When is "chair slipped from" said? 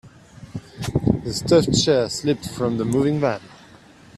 1.85-2.77